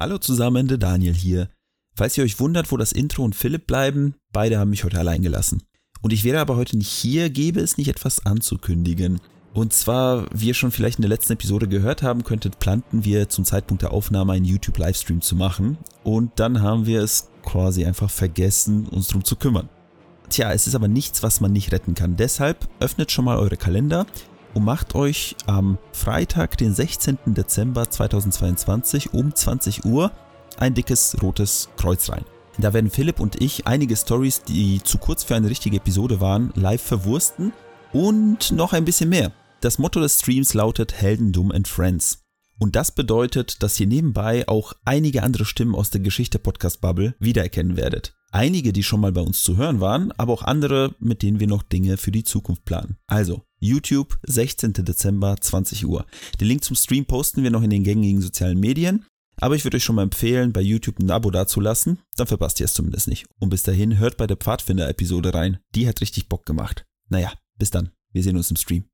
[0.00, 1.50] Hallo zusammen, der Daniel hier.
[1.94, 5.20] Falls ihr euch wundert, wo das Intro und Philipp bleiben, beide haben mich heute allein
[5.20, 5.62] gelassen.
[6.00, 9.20] Und ich wäre aber heute nicht hier, gäbe es nicht etwas anzukündigen.
[9.52, 13.28] Und zwar, wie ihr schon vielleicht in der letzten Episode gehört haben könntet, planten wir
[13.28, 15.76] zum Zeitpunkt der Aufnahme einen YouTube-Livestream zu machen.
[16.02, 19.68] Und dann haben wir es quasi einfach vergessen, uns drum zu kümmern.
[20.30, 22.16] Tja, es ist aber nichts, was man nicht retten kann.
[22.16, 24.06] Deshalb öffnet schon mal eure Kalender
[24.54, 27.18] und macht euch am Freitag, den 16.
[27.26, 30.12] Dezember 2022 um 20 Uhr
[30.58, 32.24] ein dickes rotes Kreuz rein.
[32.58, 36.52] Da werden Philipp und ich einige Stories, die zu kurz für eine richtige Episode waren,
[36.54, 37.52] live verwursten
[37.92, 39.32] und noch ein bisschen mehr.
[39.60, 42.22] Das Motto des Streams lautet Heldendum and Friends.
[42.58, 47.14] Und das bedeutet, dass ihr nebenbei auch einige andere Stimmen aus der Geschichte Podcast Bubble
[47.18, 48.19] wiedererkennen werdet.
[48.32, 51.48] Einige, die schon mal bei uns zu hören waren, aber auch andere, mit denen wir
[51.48, 52.96] noch Dinge für die Zukunft planen.
[53.08, 54.72] Also, YouTube, 16.
[54.72, 56.06] Dezember, 20 Uhr.
[56.40, 59.04] Den Link zum Stream posten wir noch in den gängigen sozialen Medien.
[59.36, 62.66] Aber ich würde euch schon mal empfehlen, bei YouTube ein Abo dazulassen, dann verpasst ihr
[62.66, 63.26] es zumindest nicht.
[63.38, 65.58] Und bis dahin hört bei der Pfadfinder-Episode rein.
[65.74, 66.84] Die hat richtig Bock gemacht.
[67.08, 67.90] Naja, bis dann.
[68.12, 68.84] Wir sehen uns im Stream.